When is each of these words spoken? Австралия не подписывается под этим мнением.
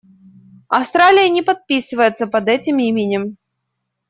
Австралия 0.67 1.29
не 1.29 1.43
подписывается 1.43 2.25
под 2.25 2.49
этим 2.49 2.73
мнением. 2.73 3.37